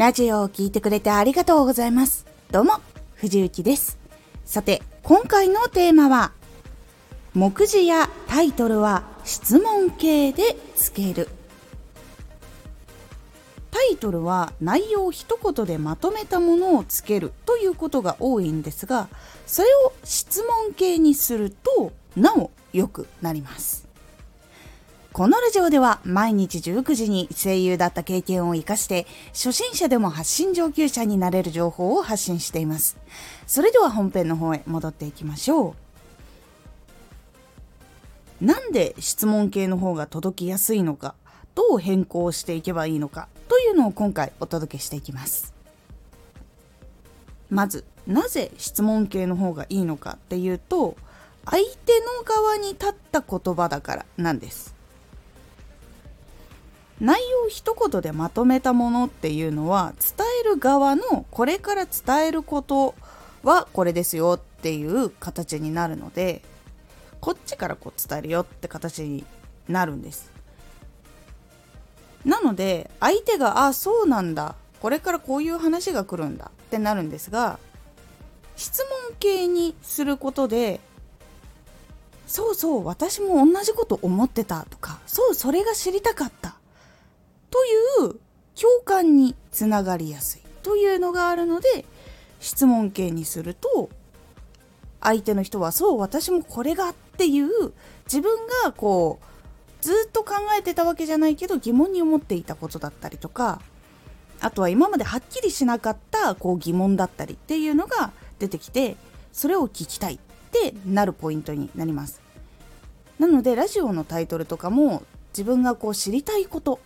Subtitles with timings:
[0.00, 2.24] ラジオを聴いてくれてありがとうございます。
[2.50, 2.80] どうも、
[3.16, 3.98] 藤幸です。
[4.46, 6.32] さて、今回のテーマは、
[7.34, 11.28] 目次やタイトルは質問形でつける。
[13.70, 19.06] タイトルは内容を一言でまとめたものをつけるということが多いんですが、
[19.46, 23.89] それを質問形にすると、なお良くなります。
[25.12, 32.96] このラジオでは毎日19時に声優だった経験を活かして初心者でも発信上級者になれる情報を発信しています。
[33.44, 35.74] それでは本編の方へ戻っていきましょ
[38.40, 38.44] う。
[38.44, 41.16] なんで質問系の方が届きやすいのか、
[41.56, 45.52] どう変更していけばいいのかというのを今回お届けしていきます。
[47.50, 50.96] まず、なぜ質問系の方がいいのかっていうと、
[51.44, 54.78] 相手の側に立った言葉だからなんです。
[57.00, 62.94] 内容を一言でまとめたものっていうのは伝える側のこれから伝えること
[63.42, 66.42] はこれですよっていう形になるので
[67.20, 69.24] こっちからこう伝えるよって形に
[69.68, 70.30] なるんです。
[72.24, 74.54] なので相手があそうなんだ。
[74.80, 77.58] これからこういう話が来るんだってなるんですが
[78.56, 80.80] 質問形にすることで
[82.26, 86.59] そうそう私も同じこと思ってたとかそうそれが知りたかった。
[87.50, 88.20] という
[88.54, 91.84] 共感につながりやすいというのがあるので
[92.38, 93.90] 質問形にすると
[95.00, 97.72] 相手の人はそう私もこれがっていう
[98.04, 103.60] 自分がこうずっと考えてたわけじゃないけど疑問に思っていたことだったりとか
[104.40, 108.96] あとは今まではっきりしなかったこう疑問だったりっていうのが出てきて
[109.32, 110.18] それを聞きたいっ
[110.50, 112.20] てなるポイントになります。
[113.18, 116.80] なのでラジオのタイトルとかも自分がこう知りたいこと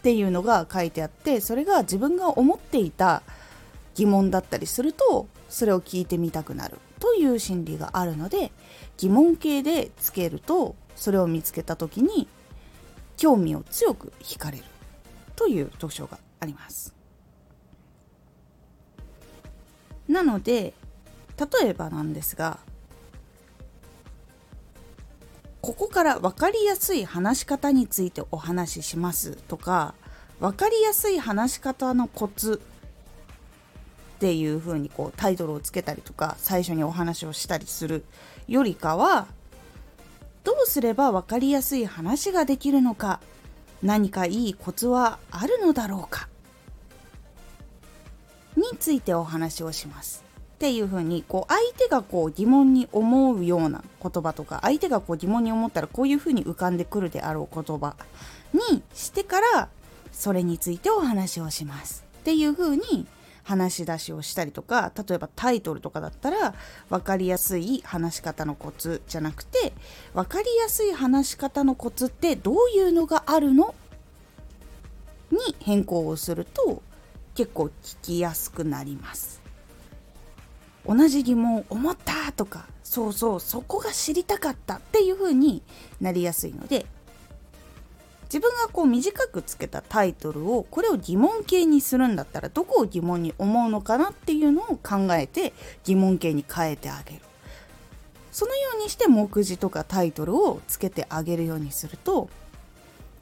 [0.00, 3.22] っていうのが書いてあってそれが自分が思っていた
[3.94, 6.78] 疑問だったりするとそれを聞いてみたくなる。
[7.00, 8.50] という心理があるので
[8.96, 12.28] 疑問形でつけるとそれを見つけた時に
[13.16, 14.64] 興味を強く惹かれる。
[15.36, 16.94] という特徴があります。
[20.08, 20.72] なので
[21.62, 22.58] 例えばなんですが
[25.60, 29.94] ここから分かりやすい話し方についてお話ししますとか
[30.40, 32.60] 分かりやすい話し方のコツ
[34.16, 38.04] っていう風にこうタイトルをつけたりとか最初にお話をしたりする
[38.48, 39.26] よりかは
[40.44, 43.20] どうすれば分かりやすい話ができるのか
[43.82, 46.28] 何かいいコツはあるのだろうか
[48.56, 50.24] についてお話をします。
[50.54, 57.96] っていう風にこう相手がこう疑問に思うような言葉とか相手がこう疑問に思ったらこういう風に浮かんでくるであろう言葉
[58.52, 59.70] にしてから
[60.12, 63.06] それについてお話をしますっていう風に
[63.42, 66.54] 話し出しをしたりとか例えばタイトルとかだったら
[66.88, 69.72] 分かりやすい話し方のコツじゃなくて
[70.14, 73.74] 分かりやすい話し方のコツってどういうのがあるの
[75.30, 76.82] に変更をすると
[77.34, 79.40] 結構聞きやすくなります。
[80.86, 85.62] 同じ疑問を思ったとかそうそうそこが知りたかったっていう風に
[86.00, 86.86] なりやすいので
[88.32, 95.52] 自分がこう短くつけたタイトルをこれを疑問形にするんだったらどこを疑問に思うのかなっていうのを考えて
[95.82, 97.22] 疑問形に変えてあげる。
[98.30, 102.30] そのようにして目次とかタイトルをつけてあげるようにすると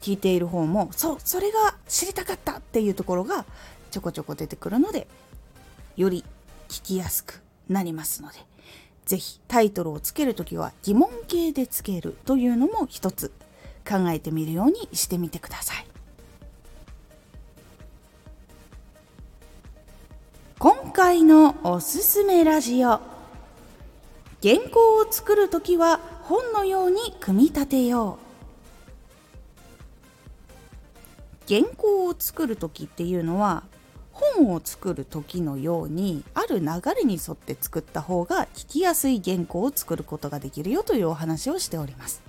[0.01, 3.45] 聞いている方もそうそれが知りたかったっていうところが
[3.89, 5.07] ちょこちょこ出てくるので
[5.97, 6.23] より
[6.67, 8.37] 聞きやすくなりますので
[9.05, 13.31] 是非タイトルをつけるときは疑問形でつけるというのも一つ。
[13.89, 15.87] 考えてみるようにしてみてください。
[20.59, 22.99] 今回のおすすめラジオ。
[24.43, 28.29] 原稿を作るときは本のように組み立てよう。
[31.47, 33.63] 原稿を作る時っていうのは
[34.11, 36.65] 本を作る時のようにある流
[36.95, 42.28] れに沿って作った方が聞きやすい原稿を作ることができるよというお話をしております。